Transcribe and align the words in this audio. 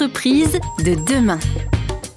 Entreprise 0.00 0.60
de 0.84 0.94
demain. 0.94 1.40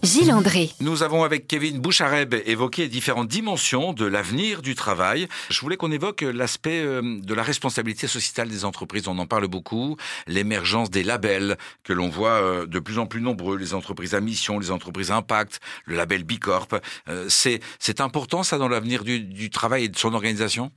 Gilles 0.04 0.32
André. 0.32 0.70
Nous 0.82 1.02
avons 1.02 1.24
avec 1.24 1.48
Kevin 1.48 1.80
Bouchareb 1.80 2.36
évoqué 2.46 2.88
différentes 2.88 3.28
dimensions 3.28 3.92
de 3.92 4.06
l'avenir 4.06 4.62
du 4.62 4.76
travail. 4.76 5.28
Je 5.50 5.60
voulais 5.62 5.78
qu'on 5.78 5.92
évoque 5.92 6.22
l'aspect 6.22 6.84
euh, 6.84 7.02
de 7.02 7.34
la 7.34 7.42
responsabilité 7.42 8.06
sociétale 8.06 8.50
des 8.50 8.66
entreprises. 8.66 9.08
On 9.08 9.18
en 9.18 9.26
parle 9.26 9.48
beaucoup. 9.48 9.98
L'émergence 10.28 10.92
des 10.92 11.02
labels 11.02 11.58
que 11.84 11.92
l'on 11.92 12.10
voit 12.10 12.44
euh, 12.44 12.68
de 12.68 12.78
plus 12.78 13.00
en 13.00 13.08
plus 13.08 13.20
nombreux. 13.20 13.58
Les 13.58 13.74
entreprises 13.74 14.14
à 14.14 14.22
mission, 14.22 14.60
les 14.60 14.70
entreprises 14.70 15.10
à 15.10 15.16
impact, 15.16 15.60
le 15.86 15.96
label 15.96 16.24
Bicorp. 16.24 16.68
Euh, 17.10 17.26
c'est 17.30 18.00
important 18.00 18.44
ça 18.44 18.60
dans 18.60 18.70
l'avenir 18.70 19.04
du 19.04 19.50
travail 19.50 19.86
et 19.86 19.90
de 19.90 19.98
son 19.98 20.14
organisation? 20.14 20.72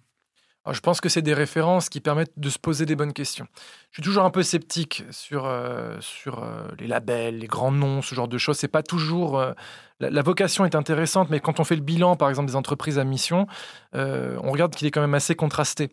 Je 0.72 0.80
pense 0.80 1.00
que 1.00 1.08
c'est 1.08 1.22
des 1.22 1.34
références 1.34 1.88
qui 1.90 2.00
permettent 2.00 2.32
de 2.38 2.48
se 2.48 2.58
poser 2.58 2.86
des 2.86 2.96
bonnes 2.96 3.12
questions. 3.12 3.46
Je 3.90 3.96
suis 3.96 4.02
toujours 4.02 4.24
un 4.24 4.30
peu 4.30 4.42
sceptique 4.42 5.04
sur, 5.10 5.44
euh, 5.44 5.96
sur 6.00 6.42
euh, 6.42 6.68
les 6.78 6.86
labels, 6.86 7.38
les 7.38 7.46
grands 7.46 7.72
noms, 7.72 8.00
ce 8.00 8.14
genre 8.14 8.28
de 8.28 8.38
choses. 8.38 8.56
C'est 8.56 8.68
pas 8.68 8.82
toujours. 8.82 9.38
Euh, 9.38 9.52
la, 10.00 10.22
vocation 10.22 10.64
est 10.64 10.74
intéressante, 10.74 11.28
mais 11.28 11.40
quand 11.40 11.60
on 11.60 11.64
fait 11.64 11.76
le 11.76 11.82
bilan, 11.82 12.16
par 12.16 12.30
exemple, 12.30 12.48
des 12.48 12.56
entreprises 12.56 12.98
à 12.98 13.04
mission, 13.04 13.46
on 13.92 14.50
regarde 14.50 14.74
qu'il 14.74 14.86
est 14.86 14.90
quand 14.90 15.00
même 15.00 15.14
assez 15.14 15.34
contrasté. 15.34 15.90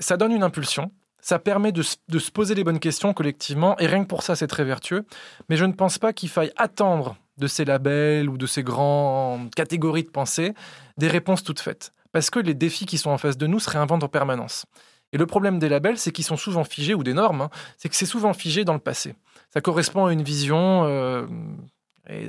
ça 0.00 0.16
donne 0.16 0.32
une 0.32 0.42
impulsion. 0.42 0.92
Ça 1.22 1.38
permet 1.38 1.72
de, 1.72 1.82
de, 2.08 2.18
se 2.18 2.30
poser 2.30 2.54
les 2.54 2.64
bonnes 2.64 2.78
questions 2.78 3.12
collectivement, 3.12 3.78
et 3.78 3.86
rien 3.86 4.02
que 4.02 4.08
pour 4.08 4.22
ça, 4.22 4.36
c'est 4.36 4.46
très 4.46 4.64
vertueux. 4.64 5.04
Mais 5.48 5.56
je 5.56 5.64
ne 5.64 5.72
pense 5.72 5.98
pas 5.98 6.12
qu'il 6.12 6.28
faille 6.28 6.52
attendre 6.56 7.16
de 7.38 7.46
ces 7.46 7.64
labels 7.64 8.28
ou 8.28 8.36
de 8.36 8.46
ces 8.46 8.62
grandes 8.62 9.54
catégories 9.54 10.04
de 10.04 10.10
pensée 10.10 10.54
des 10.98 11.08
réponses 11.08 11.42
toutes 11.42 11.60
faites 11.60 11.92
parce 12.12 12.30
que 12.30 12.38
les 12.38 12.54
défis 12.54 12.86
qui 12.86 12.98
sont 12.98 13.10
en 13.10 13.18
face 13.18 13.36
de 13.36 13.46
nous 13.46 13.60
se 13.60 13.70
réinventent 13.70 14.04
en 14.04 14.08
permanence. 14.08 14.66
Et 15.12 15.18
le 15.18 15.26
problème 15.26 15.58
des 15.58 15.68
labels, 15.68 15.98
c'est 15.98 16.12
qu'ils 16.12 16.24
sont 16.24 16.36
souvent 16.36 16.64
figés, 16.64 16.94
ou 16.94 17.02
des 17.02 17.14
normes, 17.14 17.42
hein, 17.42 17.50
c'est 17.76 17.88
que 17.88 17.96
c'est 17.96 18.06
souvent 18.06 18.32
figé 18.32 18.64
dans 18.64 18.74
le 18.74 18.78
passé. 18.78 19.14
Ça 19.52 19.60
correspond 19.60 20.06
à 20.06 20.12
une 20.12 20.22
vision 20.22 20.84
euh, 20.84 21.26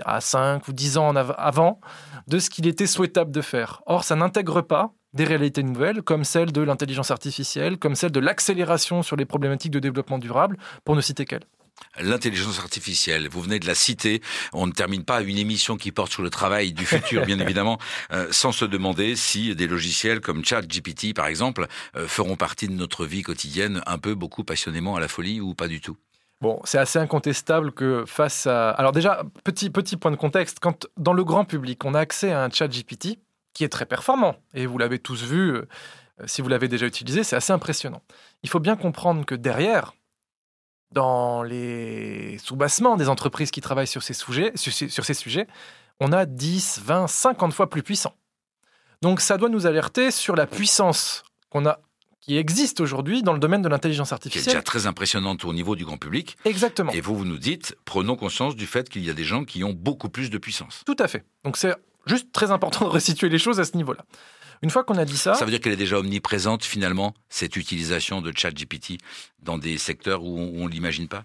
à 0.05 0.19
5 0.19 0.67
ou 0.67 0.73
10 0.73 0.97
ans 0.97 1.15
avant 1.15 1.79
de 2.27 2.39
ce 2.39 2.49
qu'il 2.49 2.67
était 2.67 2.87
souhaitable 2.87 3.31
de 3.31 3.41
faire. 3.41 3.81
Or, 3.85 4.03
ça 4.03 4.15
n'intègre 4.15 4.61
pas 4.61 4.93
des 5.13 5.25
réalités 5.25 5.61
nouvelles, 5.61 6.01
comme 6.01 6.23
celle 6.23 6.51
de 6.51 6.61
l'intelligence 6.61 7.11
artificielle, 7.11 7.77
comme 7.77 7.95
celle 7.95 8.11
de 8.11 8.19
l'accélération 8.19 9.03
sur 9.03 9.15
les 9.15 9.25
problématiques 9.25 9.71
de 9.71 9.79
développement 9.79 10.19
durable, 10.19 10.57
pour 10.85 10.95
ne 10.95 11.01
citer 11.01 11.25
qu'elles. 11.25 11.45
L'intelligence 11.99 12.59
artificielle, 12.59 13.27
vous 13.29 13.41
venez 13.41 13.59
de 13.59 13.67
la 13.67 13.75
citer, 13.75 14.21
on 14.53 14.67
ne 14.67 14.71
termine 14.71 15.03
pas 15.03 15.21
une 15.21 15.37
émission 15.37 15.77
qui 15.77 15.91
porte 15.91 16.11
sur 16.11 16.23
le 16.23 16.29
travail 16.29 16.73
du 16.73 16.85
futur, 16.85 17.25
bien 17.25 17.39
évidemment, 17.45 17.77
euh, 18.11 18.27
sans 18.31 18.51
se 18.51 18.65
demander 18.65 19.15
si 19.15 19.55
des 19.55 19.67
logiciels 19.67 20.21
comme 20.21 20.43
ChatGPT, 20.43 21.13
par 21.13 21.27
exemple, 21.27 21.67
euh, 21.95 22.07
feront 22.07 22.35
partie 22.35 22.67
de 22.67 22.73
notre 22.73 23.05
vie 23.05 23.23
quotidienne 23.23 23.81
un 23.85 23.97
peu, 23.97 24.15
beaucoup 24.15 24.43
passionnément 24.43 24.95
à 24.95 24.99
la 24.99 25.07
folie 25.07 25.41
ou 25.41 25.53
pas 25.53 25.67
du 25.67 25.81
tout. 25.81 25.97
Bon, 26.41 26.59
c'est 26.63 26.79
assez 26.79 26.97
incontestable 26.97 27.71
que 27.71 28.03
face 28.07 28.47
à... 28.47 28.71
Alors 28.71 28.91
déjà, 28.91 29.23
petit, 29.43 29.69
petit 29.69 29.95
point 29.95 30.09
de 30.09 30.15
contexte, 30.15 30.57
quand 30.59 30.87
dans 30.97 31.13
le 31.13 31.23
grand 31.23 31.45
public, 31.45 31.85
on 31.85 31.93
a 31.93 31.99
accès 31.99 32.31
à 32.31 32.43
un 32.43 32.49
ChatGPT 32.49 33.19
qui 33.53 33.63
est 33.63 33.69
très 33.69 33.85
performant, 33.85 34.35
et 34.53 34.65
vous 34.65 34.77
l'avez 34.77 34.97
tous 34.97 35.23
vu, 35.23 35.51
euh, 35.51 35.67
si 36.25 36.41
vous 36.41 36.49
l'avez 36.49 36.67
déjà 36.67 36.85
utilisé, 36.85 37.23
c'est 37.23 37.35
assez 37.35 37.53
impressionnant. 37.53 38.01
Il 38.43 38.49
faut 38.49 38.59
bien 38.59 38.75
comprendre 38.75 39.25
que 39.25 39.35
derrière, 39.35 39.93
dans 40.91 41.43
les 41.43 42.37
sous-bassements 42.39 42.97
des 42.97 43.09
entreprises 43.09 43.51
qui 43.51 43.61
travaillent 43.61 43.87
sur 43.87 44.03
ces, 44.03 44.13
sujets, 44.13 44.51
sur 44.55 45.05
ces 45.05 45.13
sujets, 45.13 45.47
on 45.99 46.11
a 46.11 46.25
10, 46.25 46.81
20, 46.83 47.07
50 47.07 47.53
fois 47.53 47.69
plus 47.69 47.83
puissant. 47.83 48.15
Donc 49.01 49.21
ça 49.21 49.37
doit 49.37 49.49
nous 49.49 49.65
alerter 49.65 50.11
sur 50.11 50.35
la 50.35 50.45
puissance 50.45 51.23
qu'on 51.49 51.65
a 51.65 51.79
qui 52.21 52.37
existe 52.37 52.79
aujourd'hui 52.79 53.23
dans 53.23 53.33
le 53.33 53.39
domaine 53.39 53.63
de 53.63 53.67
l'intelligence 53.67 54.13
artificielle. 54.13 54.43
Qui 54.43 54.49
est 54.49 54.53
déjà 54.53 54.61
très 54.61 54.85
impressionnante 54.85 55.43
au 55.43 55.53
niveau 55.53 55.75
du 55.75 55.85
grand 55.85 55.97
public. 55.97 56.37
Exactement. 56.45 56.91
Et 56.91 57.01
vous, 57.01 57.17
vous 57.17 57.25
nous 57.25 57.39
dites, 57.39 57.75
prenons 57.83 58.15
conscience 58.15 58.55
du 58.55 58.67
fait 58.67 58.89
qu'il 58.89 59.03
y 59.03 59.09
a 59.09 59.13
des 59.13 59.23
gens 59.23 59.43
qui 59.43 59.63
ont 59.63 59.73
beaucoup 59.73 60.07
plus 60.07 60.29
de 60.29 60.37
puissance. 60.37 60.83
Tout 60.85 60.95
à 60.99 61.07
fait. 61.07 61.25
Donc 61.43 61.57
c'est 61.57 61.73
juste 62.05 62.31
très 62.31 62.51
important 62.51 62.85
de 62.85 62.89
resituer 62.91 63.27
les 63.27 63.39
choses 63.39 63.59
à 63.59 63.65
ce 63.65 63.75
niveau-là. 63.75 64.05
Une 64.63 64.69
fois 64.69 64.83
qu'on 64.83 64.97
a 64.97 65.05
dit 65.05 65.17
ça. 65.17 65.33
Ça 65.33 65.45
veut 65.45 65.51
dire 65.51 65.59
qu'elle 65.59 65.73
est 65.73 65.77
déjà 65.77 65.97
omniprésente, 65.97 66.63
finalement, 66.63 67.13
cette 67.29 67.55
utilisation 67.55 68.21
de 68.21 68.31
ChatGPT 68.35 68.97
dans 69.39 69.57
des 69.57 69.77
secteurs 69.77 70.23
où 70.23 70.37
on 70.37 70.65
ne 70.65 70.69
l'imagine 70.69 71.07
pas? 71.07 71.23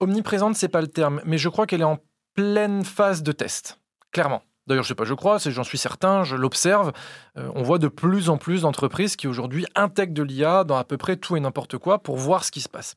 Omniprésente, 0.00 0.54
c'est 0.54 0.68
pas 0.68 0.80
le 0.80 0.88
terme, 0.88 1.20
mais 1.24 1.38
je 1.38 1.48
crois 1.48 1.66
qu'elle 1.66 1.80
est 1.80 1.84
en 1.84 1.98
pleine 2.34 2.84
phase 2.84 3.24
de 3.24 3.32
test, 3.32 3.80
clairement. 4.12 4.42
D'ailleurs, 4.68 4.84
je 4.84 4.88
sais 4.88 4.94
pas, 4.94 5.04
je 5.04 5.14
crois, 5.14 5.38
j'en 5.38 5.64
suis 5.64 5.78
certain, 5.78 6.22
je 6.22 6.36
l'observe. 6.36 6.92
Euh, 7.36 7.50
on 7.54 7.62
voit 7.62 7.78
de 7.78 7.88
plus 7.88 8.28
en 8.28 8.36
plus 8.36 8.62
d'entreprises 8.62 9.16
qui 9.16 9.26
aujourd'hui 9.26 9.66
intègrent 9.74 10.12
de 10.12 10.22
l'IA 10.22 10.62
dans 10.62 10.76
à 10.76 10.84
peu 10.84 10.98
près 10.98 11.16
tout 11.16 11.36
et 11.36 11.40
n'importe 11.40 11.78
quoi 11.78 11.98
pour 11.98 12.16
voir 12.18 12.44
ce 12.44 12.52
qui 12.52 12.60
se 12.60 12.68
passe. 12.68 12.94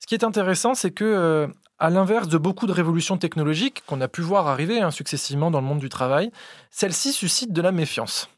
Ce 0.00 0.06
qui 0.06 0.14
est 0.14 0.24
intéressant, 0.24 0.74
c'est 0.74 0.90
que, 0.90 1.04
euh, 1.04 1.46
à 1.78 1.90
l'inverse 1.90 2.28
de 2.28 2.38
beaucoup 2.38 2.66
de 2.66 2.72
révolutions 2.72 3.18
technologiques 3.18 3.84
qu'on 3.86 4.00
a 4.00 4.08
pu 4.08 4.22
voir 4.22 4.48
arriver 4.48 4.80
hein, 4.80 4.90
successivement 4.90 5.50
dans 5.50 5.60
le 5.60 5.66
monde 5.66 5.78
du 5.78 5.90
travail, 5.90 6.32
celle-ci 6.70 7.12
suscite 7.12 7.52
de 7.52 7.62
la 7.62 7.70
méfiance. 7.72 8.28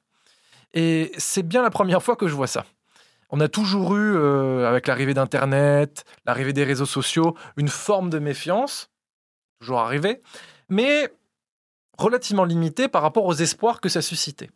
Et 0.75 1.13
c'est 1.17 1.43
bien 1.43 1.63
la 1.63 1.71
première 1.71 2.03
fois 2.03 2.17
que 2.17 2.29
je 2.29 2.35
vois 2.35 2.47
ça. 2.49 2.65
On 3.31 3.41
a 3.41 3.49
toujours 3.49 3.97
eu, 3.97 4.17
euh, 4.17 4.69
avec 4.69 4.87
l'arrivée 4.87 5.15
d'Internet, 5.15 6.05
l'arrivée 6.27 6.53
des 6.53 6.65
réseaux 6.65 6.87
sociaux, 6.87 7.35
une 7.57 7.69
forme 7.69 8.11
de 8.11 8.19
méfiance, 8.19 8.91
toujours 9.61 9.81
arrivée, 9.81 10.21
mais 10.69 11.11
relativement 11.99 12.45
limitée 12.45 12.89
par 12.89 13.03
rapport 13.03 13.25
aux 13.25 13.35
espoirs 13.35 13.81
que 13.81 13.89
ça 13.89 14.03
suscitait. 14.03 14.51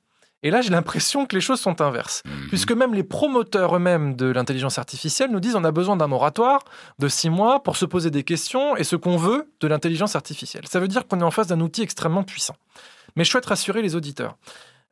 Et 0.45 0.51
là, 0.51 0.61
j'ai 0.61 0.71
l'impression 0.71 1.27
que 1.27 1.35
les 1.35 1.41
choses 1.41 1.61
sont 1.61 1.81
inverses, 1.81 2.23
mhm. 2.25 2.49
puisque 2.49 2.71
même 2.71 2.95
les 2.95 3.03
promoteurs 3.03 3.75
eux-mêmes 3.75 4.15
de 4.15 4.27
l'intelligence 4.27 4.79
artificielle 4.79 5.31
nous 5.31 5.41
disent 5.41 5.57
on 5.57 5.65
a 5.65 5.73
besoin 5.73 5.97
d'un 5.97 6.07
moratoire 6.07 6.61
de 7.01 7.09
six 7.09 7.31
mois 7.31 7.63
pour 7.63 7.77
se 7.77 7.85
poser 7.85 8.11
des 8.11 8.23
questions 8.23 8.77
et 8.77 8.85
ce 8.85 8.95
qu'on 8.95 9.17
veut 9.17 9.51
de 9.61 9.67
l'intelligence 9.67 10.15
artificielle. 10.15 10.69
Ça 10.69 10.79
veut 10.79 10.89
dire 10.89 11.09
qu'on 11.09 11.21
est 11.21 11.25
en 11.25 11.33
face 11.33 11.49
d'un 11.49 11.61
outil 11.61 11.83
extrêmement 11.83 12.23
puissant. 12.23 12.55
Mais 13.17 13.25
je 13.25 13.31
souhaite 13.31 13.47
rassurer 13.47 13.83
les 13.83 13.97
auditeurs. 13.97 14.37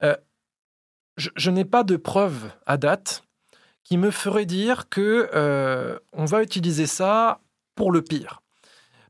Euh, 0.03 0.16
je, 1.16 1.50
n'ai 1.50 1.65
pas 1.65 1.82
de 1.82 1.97
preuves 1.97 2.50
à 2.66 2.77
date 2.77 3.25
qui 3.84 3.97
me 3.97 4.10
ferait 4.10 4.47
dire 4.47 4.88
que 4.88 5.31
euh, 5.34 5.99
on 6.12 6.25
va 6.25 6.43
utiliser 6.43 6.87
ça 6.87 7.41
pour 7.75 7.93
le 7.93 8.03
pire. 8.03 8.43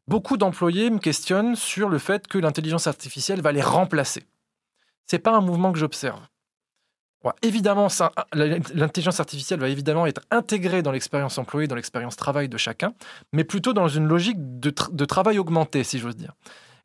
Beaucoup 0.06 0.36
d'employés 0.36 0.90
me 0.90 0.98
questionnent 0.98 1.56
sur 1.56 1.88
le 1.88 1.98
fait 1.98 2.28
que 2.28 2.38
l'intelligence 2.38 2.86
artificielle 2.86 3.40
va 3.40 3.52
les 3.52 3.62
remplacer. 3.62 4.24
C'est 5.06 5.18
pas 5.18 5.32
un 5.32 5.40
mouvement 5.40 5.72
que 5.72 5.78
j'observe. 5.78 6.20
évidemment, 7.42 7.88
l'intelligence 8.32 9.18
artificielle 9.18 9.58
va 9.58 9.68
évidemment 9.68 10.06
être 10.06 10.20
intégrée 10.30 10.82
dans 10.82 10.92
l'expérience 10.92 11.38
employée, 11.38 11.66
dans 11.66 11.74
l'expérience 11.74 12.14
travail 12.14 12.48
de 12.48 12.56
chacun, 12.56 12.94
mais 13.32 13.42
plutôt 13.42 13.72
dans 13.72 13.88
une 13.88 14.06
logique 14.06 14.38
de 14.38 15.04
travail 15.04 15.38
augmenté, 15.38 15.82
si 15.82 15.98
j'ose 15.98 16.16
dire. 16.16 16.34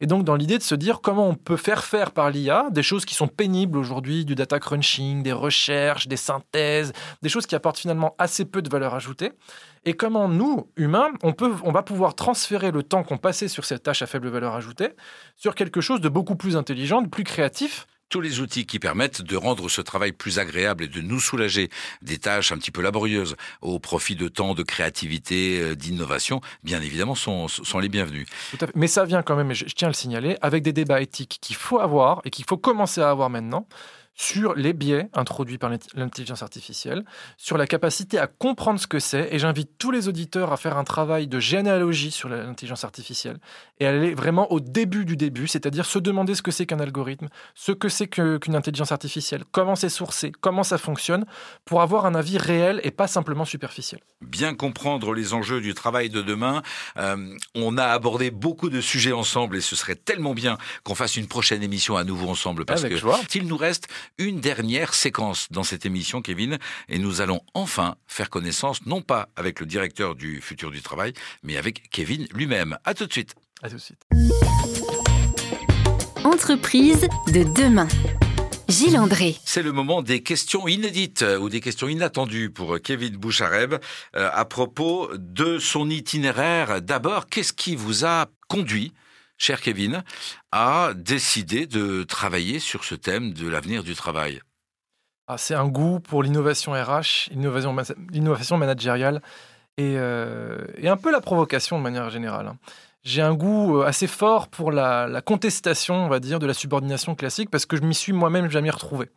Et 0.02 0.08
donc, 0.08 0.24
dans 0.24 0.36
l'idée 0.36 0.58
de 0.58 0.64
se 0.64 0.74
dire 0.74 1.00
comment 1.00 1.30
on 1.30 1.36
peut 1.36 1.56
faire 1.58 1.84
faire 1.84 2.12
par 2.12 2.32
l'IA 2.32 2.70
des 2.72 2.82
choses 2.82 3.06
qui 3.06 3.14
sont 3.14 3.28
pénibles 3.28 3.78
aujourd'hui, 3.78 4.26
du 4.26 4.34
data 4.34 4.60
crunching, 4.60 5.22
des 5.22 5.32
recherches, 5.32 6.08
des 6.08 6.18
synthèses, 6.18 6.92
des 7.22 7.30
choses 7.30 7.46
qui 7.46 7.54
apportent 7.54 7.78
finalement 7.78 8.16
assez 8.18 8.46
peu 8.46 8.64
de 8.64 8.70
valeur 8.70 8.96
ajoutée. 8.96 9.32
Et 9.86 9.94
comment 9.94 10.28
nous, 10.28 10.68
humains, 10.76 11.12
on, 11.24 11.72
va 11.72 11.84
pouvoir 11.84 12.16
transférer 12.16 12.72
le 12.72 12.82
temps 12.84 13.04
qu'on 13.04 13.18
passait 13.18 13.48
sur 13.48 13.64
cette 13.64 13.84
tâche 13.84 14.02
à 14.02 14.08
faible 14.08 14.30
valeur 14.30 14.56
ajoutée 14.56 14.90
sur 15.38 15.56
quelque 15.56 15.82
chose 15.82 16.02
de 16.02 16.10
beaucoup 16.10 16.36
plus 16.36 16.58
intelligent, 16.58 17.02
de 17.02 17.08
plus 17.08 17.24
créatif, 17.24 17.88
tous 18.12 18.22
les 18.22 18.42
outils 18.42 18.68
qui 18.68 18.78
permettent 18.78 19.22
de 19.22 19.36
rendre 19.36 19.70
ce 19.70 19.82
travail 19.82 20.12
plus 20.12 20.38
agréable 20.38 20.84
et 20.84 20.88
de 20.88 21.02
nous 21.02 21.20
soulager 21.20 21.70
des 22.02 22.20
tâches 22.20 22.52
un 22.52 22.58
petit 22.58 22.70
peu 22.70 22.82
laborieuses 22.82 23.38
au 23.62 23.80
profit 23.80 24.16
de 24.16 24.28
temps, 24.28 24.54
de 24.54 24.64
créativité, 24.64 25.60
euh, 25.62 25.76
d'innovation, 25.76 26.42
bien 26.64 26.82
évidemment, 26.82 27.16
sont, 27.16 27.48
les 27.80 27.90
bienvenus. 27.90 28.28
Mais 28.76 28.88
ça 28.88 29.06
vient 29.06 29.24
quand 29.24 29.36
même, 29.36 29.54
je 29.54 29.64
tiens 29.66 29.88
à 29.88 29.92
le 29.92 29.96
signaler, 29.96 30.38
avec 30.42 30.62
des 30.62 30.74
débats 30.74 31.02
éthiques 31.02 31.40
qu'il 31.42 31.56
faut 31.56 31.80
avoir 31.80 32.22
et 32.26 32.30
qu'il 32.30 32.46
faut 32.46 32.58
commencer 32.58 33.02
à 33.02 33.10
avoir 33.10 33.30
maintenant 33.30 33.66
sur 34.14 34.54
les 34.56 34.74
biais 34.74 35.10
introduits 35.14 35.58
par 35.58 35.72
l'intelligence 35.96 36.44
artificielle, 36.44 37.04
sur 37.38 37.58
la 37.58 37.68
capacité 37.68 38.20
à 38.20 38.28
comprendre 38.28 38.80
ce 38.80 38.88
que 38.88 39.00
c'est. 39.00 39.30
Et 39.32 39.40
j'invite 39.40 39.78
tous 39.78 39.92
les 39.92 40.08
auditeurs 40.08 40.52
à 40.52 40.58
faire 40.58 40.78
un 40.78 40.84
travail 40.84 41.28
de 41.28 41.40
généalogie 41.40 42.12
sur 42.12 42.30
l'intelligence 42.30 42.84
artificielle 42.84 43.40
et 43.80 43.88
aller 43.88 44.14
vraiment 44.14 44.52
au 44.52 44.60
début 44.60 45.06
du 45.06 45.18
début, 45.18 45.48
c'est-à-dire 45.48 45.86
se 45.86 46.00
demander 46.00 46.36
ce 46.36 46.42
que 46.42 46.52
c'est 46.52 46.66
qu'un 46.66 46.80
algorithme, 46.80 47.30
ce 47.56 47.72
que 47.72 47.90
c'est 47.90 48.08
qu'une 48.08 48.56
intelligence 48.56 48.92
artificielle, 48.92 49.44
comment 49.52 49.76
c'est 49.76 49.90
sourcé, 49.90 50.32
comment 50.42 50.64
ça 50.64 50.78
fonctionne, 50.78 51.26
pour 51.66 51.82
avoir 51.82 52.06
un 52.06 52.16
avis 52.16 52.38
réel 52.38 52.80
et 52.84 52.92
pas 52.92 53.08
simplement 53.08 53.46
superficiel. 53.46 54.02
Bien 54.22 54.54
comprendre 54.54 55.14
les 55.14 55.34
enjeux 55.34 55.62
du 55.62 55.74
travail 55.74 56.10
de 56.10 56.22
demain. 56.22 56.62
Euh, 56.98 57.36
on 57.56 57.78
a 57.78 57.86
abordé 57.86 58.30
beaucoup 58.30 58.70
de 58.70 58.82
sujets 58.82 59.12
ensemble 59.12 59.58
et 59.58 59.62
ce 59.62 59.76
serait 59.76 59.96
tellement 59.96 60.34
bien 60.34 60.58
qu'on 60.84 60.96
fasse 60.96 61.16
une 61.16 61.28
prochaine 61.28 61.64
émission 61.64 61.98
à 61.98 62.04
nouveau 62.04 62.30
ensemble 62.30 62.66
parce 62.66 62.84
Avec 62.84 63.00
que 63.00 63.08
s'il 63.30 63.48
nous 63.48 63.58
reste 63.58 63.88
une 64.18 64.40
dernière 64.40 64.94
séquence 64.94 65.48
dans 65.52 65.64
cette 65.64 65.86
émission, 65.86 66.22
Kevin, 66.22 66.58
et 66.90 67.00
nous 67.00 67.22
allons 67.22 67.42
enfin 67.54 67.96
faire 68.08 68.30
connaissance, 68.30 68.86
non 68.86 69.02
pas 69.02 69.30
avec 69.36 69.60
le 69.60 69.66
directeur 69.66 70.16
du 70.16 70.42
futur 70.42 70.72
du 70.72 70.82
travail, 70.82 71.14
mais 71.44 71.58
avec 71.58 71.90
Kevin 71.90 72.28
lui-même. 72.34 72.78
À 72.84 72.94
tout 72.94 73.06
de 73.06 73.12
suite. 73.12 73.36
À 73.62 73.70
tout 73.70 73.76
de 73.76 73.82
suite. 73.82 74.04
Entreprise 76.24 77.08
de 77.28 77.44
demain. 77.44 77.88
Gilles 78.72 78.98
André. 78.98 79.36
C'est 79.44 79.64
le 79.64 79.74
moment 79.74 80.02
des 80.02 80.24
questions 80.24 80.68
inédites 80.68 81.26
ou 81.42 81.50
des 81.50 81.60
questions 81.60 81.90
inattendues 81.90 82.50
pour 82.50 82.80
Kevin 82.82 83.18
Bouchareb 83.18 83.74
euh, 84.16 84.30
à 84.34 84.46
propos 84.46 85.10
de 85.18 85.60
son 85.60 85.90
itinéraire. 85.90 86.82
D'abord, 86.82 87.28
qu'est-ce 87.28 87.52
qui 87.52 87.76
vous 87.76 88.06
a 88.06 88.28
conduit, 88.48 88.94
cher 89.42 89.60
Kevin, 89.60 90.04
à 90.52 90.92
décider 90.96 91.66
de 91.66 92.04
travailler 92.04 92.60
sur 92.60 92.84
ce 92.84 92.94
thème 92.94 93.34
de 93.34 93.50
l'avenir 93.50 93.84
du 93.84 93.96
travail 93.96 94.40
ah, 95.28 95.40
C'est 95.40 95.56
un 95.56 95.68
goût 95.68 96.00
pour 96.00 96.22
l'innovation 96.22 96.74
RH, 96.74 97.32
l'innovation, 97.32 98.58
managériale 98.58 99.22
et, 99.78 99.96
euh, 99.98 100.60
et, 100.78 100.90
un 100.90 100.98
peu 100.98 101.12
la 101.12 101.22
provocation 101.22 101.80
de 101.80 101.84
manière 101.84 102.12
générale. 102.12 102.48
hein. 102.48 102.58
J'ai 103.02 103.24
un 103.24 103.34
goût 103.34 103.80
euh, 103.80 103.86
assez 103.86 104.06
fort 104.06 104.48
pour 104.48 104.72
la, 104.72 105.22
contestation, 105.26 105.96
on 105.96 106.08
va 106.08 106.20
dire, 106.20 106.38
de 106.38 106.46
la 106.46 106.54
subordination 106.54 107.16
classique 107.16 107.50
parce 107.50 107.66
que 107.66 107.78
je 107.78 107.82
m'y 107.82 107.96
suis 107.96 108.14
moi-même 108.14 108.48
jamais 108.48 108.70
retrouvé. 108.70 109.10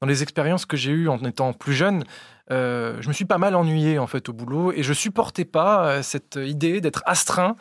Dans 0.00 0.08
les 0.08 0.24
expériences 0.24 0.66
que 0.66 0.76
j'ai 0.76 0.90
eues 0.90 1.08
en 1.08 1.18
étant 1.18 1.52
plus 1.52 1.74
jeune, 1.74 2.02
euh, 2.50 2.96
je 3.00 3.06
me 3.06 3.12
suis 3.12 3.24
pas 3.26 3.38
mal 3.38 3.54
ennuyé 3.54 4.00
en 4.00 4.08
fait 4.08 4.28
au 4.28 4.32
boulot 4.32 4.72
et 4.72 4.82
je 4.82 4.92
supportais 4.92 5.44
pas 5.44 6.02
cette 6.02 6.40
idée 6.42 6.80
d'être 6.80 7.04
astreint, 7.06 7.54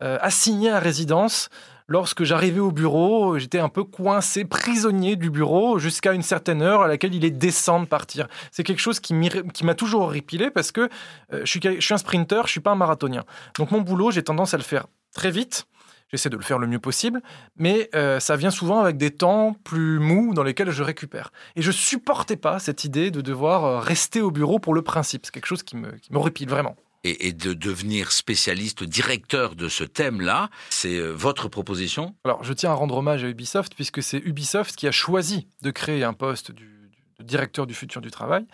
assigné 0.00 0.70
à 0.70 0.78
résidence. 0.78 1.48
Lorsque 1.88 2.24
j'arrivais 2.24 2.58
au 2.58 2.72
bureau, 2.72 3.38
j'étais 3.38 3.60
un 3.60 3.68
peu 3.68 3.84
coincé, 3.84 4.44
prisonnier 4.44 5.14
du 5.14 5.30
bureau 5.30 5.78
jusqu'à 5.78 6.14
une 6.14 6.22
certaine 6.22 6.60
heure 6.60 6.82
à 6.82 6.88
laquelle 6.88 7.14
il 7.14 7.24
est 7.24 7.30
décent 7.30 7.78
de 7.78 7.84
partir. 7.86 8.26
C'est 8.50 8.64
quelque 8.64 8.80
chose 8.80 8.98
qui 8.98 9.14
m'a 9.14 9.74
toujours 9.74 10.02
horripilé 10.02 10.50
parce 10.50 10.72
que 10.72 10.88
euh, 11.32 11.42
je, 11.44 11.78
suis, 11.80 11.94
un 11.94 11.98
sprinter, 11.98 12.46
je 12.46 12.50
suis 12.50 12.60
pas 12.60 12.72
un 12.72 12.76
marathonien. 12.76 13.24
Donc 13.56 13.70
mon 13.70 13.82
boulot, 13.82 14.10
j'ai 14.10 14.24
tendance 14.24 14.52
à 14.52 14.56
le 14.56 14.64
faire 14.64 14.86
très 15.14 15.30
vite. 15.30 15.68
J'essaie 16.08 16.28
de 16.28 16.36
le 16.36 16.42
faire 16.42 16.58
le 16.58 16.66
mieux 16.66 16.78
possible, 16.78 17.20
mais 17.56 17.88
euh, 17.94 18.20
ça 18.20 18.36
vient 18.36 18.50
souvent 18.50 18.80
avec 18.80 18.96
des 18.96 19.10
temps 19.10 19.56
plus 19.64 19.98
mous 19.98 20.34
dans 20.34 20.44
lesquels 20.44 20.70
je 20.70 20.82
récupère. 20.82 21.32
Et 21.56 21.62
je 21.62 21.70
supportais 21.70 22.36
pas 22.36 22.58
cette 22.58 22.84
idée 22.84 23.12
de 23.12 23.20
devoir 23.20 23.64
euh, 23.64 23.78
rester 23.78 24.20
au 24.20 24.32
bureau 24.32 24.58
pour 24.58 24.74
le 24.74 24.82
principe. 24.82 25.24
C'est 25.24 25.32
quelque 25.32 25.46
chose 25.46 25.62
qui 25.62 25.76
me, 25.76 25.92
qui 25.92 26.46
vraiment. 26.46 26.76
Et, 27.06 27.28
et, 27.28 27.32
de 27.32 27.52
devenir 27.52 28.10
spécialiste, 28.10 28.82
directeur 28.82 29.54
de 29.54 29.68
ce 29.68 29.84
thème-là, 29.84 30.50
c'est 30.70 30.96
euh, 30.96 31.12
votre 31.12 31.48
proposition? 31.48 32.16
Alors, 32.24 32.42
je 32.42 32.52
tiens 32.52 32.70
à 32.70 32.74
rendre 32.74 32.96
hommage 32.96 33.22
à 33.22 33.28
Ubisoft, 33.28 33.74
puisque 33.74 34.02
c'est 34.02 34.18
Ubisoft 34.18 34.74
qui 34.74 34.88
a 34.88 34.92
choisi 34.92 35.46
de 35.62 35.70
créer 35.70 36.02
un 36.02 36.14
poste 36.14 36.50
du, 36.50 36.90
du 37.18 37.24
directeur 37.24 37.66
du 37.66 37.74
futur 37.74 38.00
du 38.00 38.10
travail, 38.10 38.44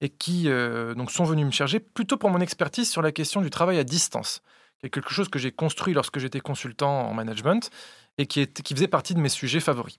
et 0.00 0.08
qui 0.08 0.48
euh, 0.48 0.94
donc 0.94 1.10
sont 1.10 1.24
venus 1.24 1.44
me 1.44 1.50
chercher 1.50 1.80
plutôt 1.80 2.16
pour 2.16 2.30
mon 2.30 2.40
expertise 2.40 2.88
sur 2.88 3.02
la 3.02 3.12
question 3.12 3.42
du 3.42 3.50
travail 3.50 3.78
à 3.78 3.84
distance 3.84 4.42
quelque 4.88 5.12
chose 5.12 5.28
que 5.28 5.38
j'ai 5.38 5.50
construit 5.50 5.94
lorsque 5.94 6.18
j'étais 6.18 6.40
consultant 6.40 7.08
en 7.08 7.14
management 7.14 7.70
et 8.16 8.26
qui, 8.26 8.40
est, 8.40 8.62
qui 8.62 8.74
faisait 8.74 8.88
partie 8.88 9.14
de 9.14 9.20
mes 9.20 9.28
sujets 9.28 9.60
favoris. 9.60 9.98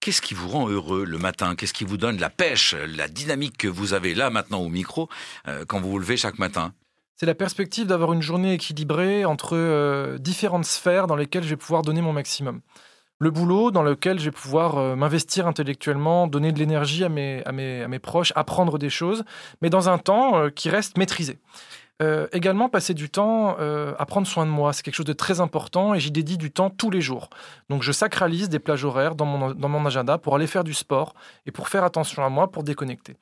Qu'est-ce 0.00 0.20
qui 0.20 0.34
vous 0.34 0.48
rend 0.48 0.68
heureux 0.68 1.04
le 1.04 1.16
matin? 1.16 1.54
Qu'est-ce 1.54 1.72
qui 1.72 1.84
vous 1.84 1.96
donne 1.96 2.18
la 2.18 2.28
pêche, 2.28 2.74
la 2.74 3.08
dynamique 3.08 3.56
que 3.56 3.68
vous 3.68 3.94
avez 3.94 4.14
là 4.14 4.28
maintenant 4.28 4.58
au 4.58 4.68
micro 4.68 5.08
euh, 5.46 5.64
quand 5.64 5.80
vous 5.80 5.90
vous 5.90 5.98
levez 5.98 6.16
chaque 6.16 6.38
matin? 6.38 6.74
C'est 7.16 7.26
la 7.26 7.34
perspective 7.36 7.86
d'avoir 7.86 8.12
une 8.12 8.22
journée 8.22 8.54
équilibrée 8.54 9.24
entre 9.24 9.56
euh, 9.56 10.18
différentes 10.18 10.64
sphères 10.64 11.06
dans 11.06 11.14
lesquelles 11.14 11.44
je 11.44 11.50
vais 11.50 11.56
pouvoir 11.56 11.82
donner 11.82 12.00
mon 12.00 12.12
maximum. 12.12 12.60
Le 13.20 13.30
boulot 13.30 13.70
dans 13.70 13.84
lequel 13.84 14.18
je 14.18 14.24
vais 14.24 14.30
pouvoir 14.32 14.78
euh, 14.78 14.96
m'investir 14.96 15.46
intellectuellement, 15.46 16.26
donner 16.26 16.50
de 16.50 16.58
l'énergie 16.58 17.04
à 17.04 17.08
mes, 17.08 17.44
à, 17.44 17.52
mes, 17.52 17.84
à 17.84 17.88
mes 17.88 18.00
proches, 18.00 18.32
apprendre 18.34 18.78
des 18.78 18.90
choses, 18.90 19.22
mais 19.62 19.70
dans 19.70 19.88
un 19.88 19.98
temps 19.98 20.38
euh, 20.38 20.50
qui 20.50 20.68
reste 20.68 20.98
maîtrisé. 20.98 21.38
Également, 22.32 22.68
passer 22.68 22.92
du 22.92 23.08
temps 23.08 23.56
à 23.56 24.04
prendre 24.04 24.26
soin 24.26 24.44
de 24.44 24.50
moi, 24.50 24.74
c'est 24.74 24.82
quelque 24.82 24.96
chose 24.96 25.06
de 25.06 25.14
très 25.14 25.40
important 25.40 25.94
et 25.94 26.00
j'y 26.00 26.10
dédie 26.10 26.36
du 26.36 26.50
temps 26.50 26.68
tous 26.68 26.90
les 26.90 27.00
jours. 27.00 27.30
Donc 27.70 27.82
je 27.82 27.92
sacralise 27.92 28.50
des 28.50 28.58
plages 28.58 28.84
horaires 28.84 29.14
dans 29.14 29.24
mon, 29.24 29.54
dans 29.54 29.68
mon 29.70 29.86
agenda 29.86 30.18
pour 30.18 30.34
aller 30.34 30.46
faire 30.46 30.64
du 30.64 30.74
sport 30.74 31.14
et 31.46 31.50
pour 31.50 31.68
faire 31.68 31.82
attention 31.82 32.22
à 32.22 32.28
moi, 32.28 32.50
pour 32.50 32.62
déconnecter. 32.62 33.16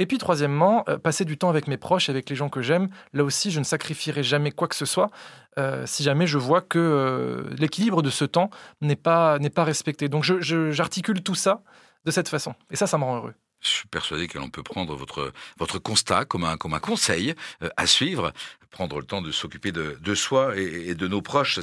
Et 0.00 0.06
puis 0.06 0.16
troisièmement, 0.16 0.82
euh, 0.88 0.96
passer 0.96 1.26
du 1.26 1.36
temps 1.36 1.50
avec 1.50 1.68
mes 1.68 1.76
proches, 1.76 2.08
avec 2.08 2.30
les 2.30 2.34
gens 2.34 2.48
que 2.48 2.62
j'aime. 2.62 2.88
Là 3.12 3.22
aussi, 3.22 3.50
je 3.50 3.58
ne 3.58 3.64
sacrifierai 3.64 4.22
jamais 4.22 4.50
quoi 4.50 4.66
que 4.66 4.74
ce 4.74 4.86
soit 4.86 5.10
euh, 5.58 5.84
si 5.84 6.02
jamais 6.02 6.26
je 6.26 6.38
vois 6.38 6.62
que 6.62 6.78
euh, 6.78 7.54
l'équilibre 7.58 8.00
de 8.00 8.08
ce 8.08 8.24
temps 8.24 8.48
n'est 8.80 8.96
pas, 8.96 9.38
pas 9.54 9.64
respecté. 9.64 10.08
Donc 10.08 10.24
j'articule 10.24 11.22
tout 11.22 11.34
ça 11.34 11.62
de 12.06 12.10
cette 12.10 12.30
façon. 12.30 12.54
Et 12.70 12.76
ça, 12.76 12.86
ça 12.86 12.96
me 12.96 13.04
rend 13.04 13.18
heureux. 13.18 13.34
Je 13.60 13.68
suis 13.68 13.88
persuadé 13.88 14.26
que 14.26 14.38
l'on 14.38 14.48
peut 14.48 14.62
prendre 14.62 14.96
votre, 14.96 15.34
votre 15.58 15.78
constat 15.78 16.24
comme 16.24 16.44
un, 16.44 16.56
comme 16.56 16.72
un 16.72 16.80
conseil 16.80 17.34
à 17.76 17.86
suivre, 17.86 18.32
prendre 18.70 18.98
le 18.98 19.04
temps 19.04 19.20
de 19.20 19.30
s'occuper 19.30 19.70
de, 19.70 19.98
de, 20.00 20.14
soi 20.14 20.56
et, 20.56 20.94
de 20.94 21.08
nos 21.08 21.20
proches. 21.20 21.60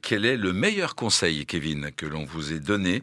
Quel 0.00 0.24
est 0.24 0.38
le 0.38 0.54
meilleur 0.54 0.94
conseil, 0.94 1.44
Kevin, 1.44 1.90
que 1.92 2.06
l'on 2.06 2.24
vous 2.24 2.54
ait 2.54 2.60
donné 2.60 3.02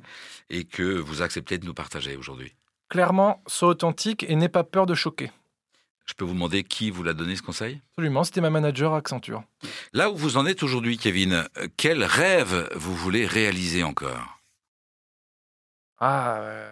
et 0.49 0.63
que 0.63 0.81
vous 0.81 1.21
acceptez 1.21 1.59
de 1.59 1.65
nous 1.67 1.75
partager 1.75 2.15
aujourd'hui? 2.15 2.55
Clairement, 2.93 3.41
sois 3.47 3.69
authentique 3.69 4.23
et 4.29 4.35
n'aie 4.35 4.49
pas 4.49 4.63
peur 4.63 4.85
de 4.85 4.93
choquer. 4.93 5.31
Je 6.05 6.13
peux 6.13 6.25
vous 6.25 6.35
demander 6.35 6.63
qui 6.63 6.91
vous 6.91 7.01
l'a 7.01 7.15
donné 7.15 7.35
ce 7.35 7.41
conseil? 7.41 7.81
Absolument, 7.93 8.23
c'était 8.23 8.39
ma 8.39 8.51
manager 8.51 8.93
à 8.93 8.97
Accenture. 8.97 9.41
Là 9.93 10.11
où 10.11 10.15
vous 10.15 10.37
en 10.37 10.45
êtes 10.45 10.61
aujourd'hui, 10.61 10.99
Kevin, 10.99 11.43
euh, 11.57 11.67
quel 11.75 12.03
rêve 12.03 12.69
vous 12.75 12.93
voulez 12.93 13.25
réaliser 13.25 13.83
encore? 13.83 14.39
Ah, 15.97 16.37
euh 16.41 16.71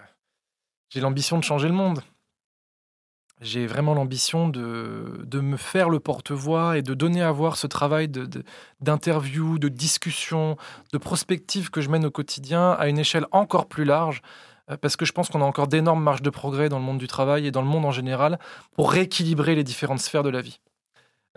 j'ai 0.89 0.99
l'ambition 0.99 1.39
de 1.39 1.43
changer 1.43 1.67
le 1.67 1.73
monde. 1.73 2.03
J'ai 3.39 3.65
vraiment 3.65 3.95
l'ambition 3.95 4.47
de, 4.47 5.23
de, 5.23 5.39
me 5.39 5.57
faire 5.57 5.89
le 5.89 5.99
porte-voix 5.99 6.77
et 6.77 6.83
de 6.83 6.93
donner 6.93 7.23
à 7.23 7.31
voir 7.31 7.57
ce 7.57 7.65
travail 7.65 8.09
d'interview, 8.79 9.53
de, 9.53 9.57
de, 9.57 9.69
de, 9.69 9.75
discussion, 9.75 10.55
de 10.93 10.97
prospective 10.99 11.71
que 11.71 11.81
je 11.81 11.89
mène 11.89 12.05
au 12.05 12.11
quotidien 12.11 12.73
à 12.73 12.87
une 12.89 12.99
échelle 12.99 13.25
encore 13.31 13.67
plus 13.67 13.85
large, 13.85 14.21
parce 14.81 14.95
que 14.95 15.05
je 15.05 15.11
pense 15.11 15.29
qu'on 15.29 15.41
a 15.41 15.45
encore 15.45 15.67
d'énormes 15.67 16.03
marges 16.03 16.21
de 16.21 16.29
progrès 16.29 16.69
dans 16.69 16.79
le 16.79 16.85
monde 16.85 16.97
du 16.97 17.07
travail 17.07 17.47
et 17.47 17.51
dans 17.51 17.61
le 17.61 17.67
monde 17.67 17.85
en 17.85 17.91
général 17.91 18.39
pour 18.73 18.91
rééquilibrer 18.91 19.55
les 19.55 19.63
différentes 19.63 19.99
sphères 19.99 20.23
de 20.23 20.29
la 20.29 20.41
vie. 20.41 20.59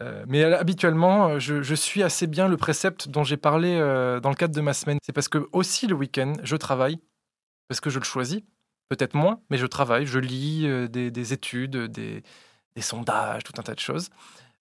Euh, 0.00 0.24
mais 0.26 0.42
habituellement, 0.42 1.38
je, 1.38 1.62
je, 1.62 1.74
suis 1.74 2.02
assez 2.02 2.26
bien 2.26 2.48
le 2.48 2.56
précepte 2.56 3.08
dont 3.08 3.22
j'ai 3.22 3.36
parlé 3.36 3.76
euh, 3.78 4.18
dans 4.18 4.28
le 4.28 4.34
cadre 4.34 4.54
de 4.54 4.60
ma 4.60 4.72
semaine. 4.72 4.98
C'est 5.02 5.12
parce 5.12 5.28
que 5.28 5.48
aussi 5.52 5.86
le 5.86 5.94
week-end, 5.94 6.32
je 6.42 6.56
travaille, 6.56 6.98
parce 7.68 7.80
que 7.80 7.90
je 7.90 8.00
le 8.00 8.04
choisis, 8.04 8.40
peut-être 8.88 9.14
moins, 9.14 9.40
mais 9.50 9.56
je 9.56 9.66
travaille, 9.66 10.04
je 10.04 10.18
lis 10.18 10.66
euh, 10.66 10.88
des, 10.88 11.10
des, 11.12 11.32
études, 11.32 11.76
des, 11.76 12.22
sondages, 12.80 13.44
tout 13.44 13.52
un 13.58 13.62
tas 13.62 13.74
de 13.74 13.80
choses. 13.80 14.10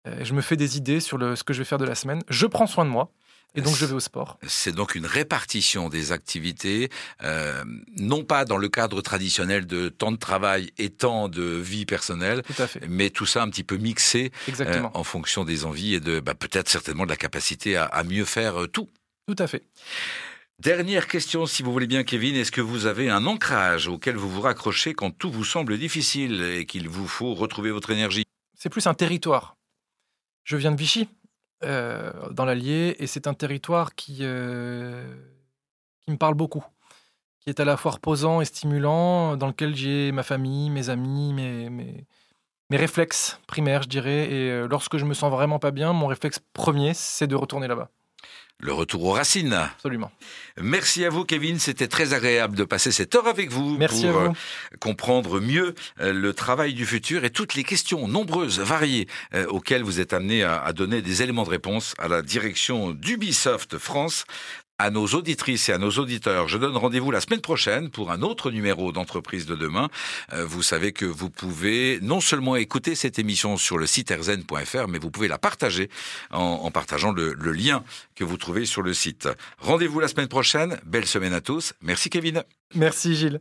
Euh, 0.06 0.22
je 0.22 0.34
me 0.34 0.42
fais 0.42 0.56
des 0.56 0.76
idées 0.76 1.00
sur 1.00 1.18
ce 1.18 1.42
que 1.44 1.54
je 1.54 1.58
vais 1.60 1.64
faire 1.64 1.78
de 1.78 1.86
la 1.86 1.94
semaine. 1.94 2.22
Je 2.28 2.46
prends 2.46 2.66
soin 2.66 2.84
de 2.84 2.90
moi. 2.90 3.10
Et 3.54 3.60
donc 3.60 3.76
je 3.76 3.84
vais 3.84 3.92
au 3.92 4.00
sport. 4.00 4.38
C'est 4.46 4.72
donc 4.72 4.94
une 4.94 5.04
répartition 5.04 5.88
des 5.88 6.12
activités, 6.12 6.88
euh, 7.22 7.62
non 7.96 8.24
pas 8.24 8.44
dans 8.44 8.56
le 8.56 8.68
cadre 8.68 9.02
traditionnel 9.02 9.66
de 9.66 9.88
temps 9.90 10.12
de 10.12 10.16
travail 10.16 10.70
et 10.78 10.88
temps 10.88 11.28
de 11.28 11.42
vie 11.42 11.84
personnelle, 11.84 12.42
tout 12.42 12.62
à 12.62 12.66
fait. 12.66 12.80
mais 12.88 13.10
tout 13.10 13.26
ça 13.26 13.42
un 13.42 13.50
petit 13.50 13.64
peu 13.64 13.76
mixé 13.76 14.32
euh, 14.60 14.82
en 14.94 15.04
fonction 15.04 15.44
des 15.44 15.64
envies 15.66 15.94
et 15.94 16.00
de 16.00 16.20
bah, 16.20 16.34
peut-être 16.34 16.70
certainement 16.70 17.04
de 17.04 17.10
la 17.10 17.16
capacité 17.16 17.76
à, 17.76 17.84
à 17.84 18.04
mieux 18.04 18.24
faire 18.24 18.54
tout. 18.72 18.88
Tout 19.26 19.36
à 19.38 19.46
fait. 19.46 19.62
Dernière 20.58 21.08
question, 21.08 21.44
si 21.44 21.62
vous 21.62 21.72
voulez 21.72 21.88
bien, 21.88 22.04
Kevin. 22.04 22.36
Est-ce 22.36 22.52
que 22.52 22.60
vous 22.60 22.86
avez 22.86 23.10
un 23.10 23.26
ancrage 23.26 23.88
auquel 23.88 24.16
vous 24.16 24.30
vous 24.30 24.42
raccrochez 24.42 24.94
quand 24.94 25.10
tout 25.10 25.30
vous 25.30 25.44
semble 25.44 25.76
difficile 25.76 26.40
et 26.40 26.66
qu'il 26.66 26.88
vous 26.88 27.08
faut 27.08 27.34
retrouver 27.34 27.72
votre 27.72 27.90
énergie? 27.90 28.24
C'est 28.56 28.68
plus 28.68 28.86
un 28.86 28.94
territoire. 28.94 29.56
Je 30.44 30.56
viens 30.56 30.70
de 30.70 30.76
Vichy, 30.76 31.02
euh, 31.02 31.06
dans 31.62 32.44
l'Allier, 32.44 32.96
et 32.98 33.06
c'est 33.06 33.26
un 33.26 33.34
territoire 33.34 33.94
qui, 33.94 34.18
euh, 34.22 35.14
qui 36.00 36.10
me 36.10 36.16
parle 36.16 36.34
beaucoup, 36.34 36.64
qui 37.40 37.50
est 37.50 37.60
à 37.60 37.64
la 37.64 37.76
fois 37.76 37.92
reposant 37.92 38.40
et 38.40 38.44
stimulant, 38.44 39.36
dans 39.36 39.46
lequel 39.46 39.74
j'ai 39.74 40.12
ma 40.12 40.22
famille, 40.22 40.70
mes 40.70 40.90
amis, 40.90 41.32
mes, 41.32 41.70
mes, 41.70 42.06
mes 42.70 42.76
réflexes 42.76 43.40
primaires, 43.46 43.82
je 43.82 43.88
dirais. 43.88 44.32
Et 44.32 44.50
euh, 44.50 44.66
lorsque 44.66 44.96
je 44.96 45.04
me 45.04 45.14
sens 45.14 45.30
vraiment 45.30 45.58
pas 45.58 45.70
bien, 45.70 45.92
mon 45.92 46.06
réflexe 46.06 46.40
premier, 46.52 46.94
c'est 46.94 47.26
de 47.26 47.36
retourner 47.36 47.68
là-bas 47.68 47.90
le 48.62 48.72
retour 48.72 49.04
aux 49.04 49.12
racines. 49.12 49.52
Absolument. 49.52 50.10
Merci 50.60 51.04
à 51.04 51.10
vous, 51.10 51.24
Kevin. 51.24 51.58
C'était 51.58 51.88
très 51.88 52.14
agréable 52.14 52.56
de 52.56 52.62
passer 52.62 52.92
cette 52.92 53.14
heure 53.14 53.26
avec 53.26 53.50
vous 53.50 53.76
Merci 53.76 54.06
pour 54.06 54.20
à 54.20 54.24
vous. 54.24 54.30
Euh, 54.30 54.76
comprendre 54.78 55.40
mieux 55.40 55.74
euh, 56.00 56.12
le 56.12 56.32
travail 56.32 56.72
du 56.72 56.86
futur 56.86 57.24
et 57.24 57.30
toutes 57.30 57.54
les 57.54 57.64
questions 57.64 58.06
nombreuses, 58.06 58.60
variées, 58.60 59.08
euh, 59.34 59.46
auxquelles 59.46 59.82
vous 59.82 59.98
êtes 59.98 60.12
amené 60.12 60.44
à 60.44 60.72
donner 60.72 61.02
des 61.02 61.22
éléments 61.22 61.42
de 61.42 61.50
réponse 61.50 61.94
à 61.98 62.06
la 62.06 62.22
direction 62.22 62.92
d'Ubisoft 62.92 63.78
France 63.78 64.24
à 64.82 64.90
nos 64.90 65.06
auditrices 65.06 65.68
et 65.68 65.72
à 65.72 65.78
nos 65.78 65.92
auditeurs. 65.92 66.48
Je 66.48 66.58
donne 66.58 66.76
rendez-vous 66.76 67.12
la 67.12 67.20
semaine 67.20 67.40
prochaine 67.40 67.88
pour 67.88 68.10
un 68.10 68.20
autre 68.22 68.50
numéro 68.50 68.90
d'entreprise 68.90 69.46
de 69.46 69.54
demain. 69.54 69.88
Euh, 70.32 70.44
vous 70.44 70.62
savez 70.62 70.90
que 70.90 71.04
vous 71.04 71.30
pouvez 71.30 72.00
non 72.02 72.20
seulement 72.20 72.56
écouter 72.56 72.96
cette 72.96 73.20
émission 73.20 73.56
sur 73.56 73.78
le 73.78 73.86
site 73.86 74.10
erzen.fr, 74.10 74.88
mais 74.88 74.98
vous 74.98 75.12
pouvez 75.12 75.28
la 75.28 75.38
partager 75.38 75.88
en, 76.32 76.68
partageant 76.72 77.12
le, 77.12 77.32
le, 77.34 77.52
lien 77.52 77.84
que 78.16 78.24
vous 78.24 78.36
trouvez 78.36 78.66
sur 78.66 78.82
le 78.82 78.92
site. 78.92 79.28
Rendez-vous 79.58 80.00
la 80.00 80.08
semaine 80.08 80.26
prochaine. 80.26 80.80
Belle 80.84 81.06
semaine 81.06 81.32
à 81.32 81.40
tous. 81.40 81.74
Merci 81.80 82.10
Kevin. 82.10 82.42
Merci 82.74 83.14
Gilles. 83.14 83.40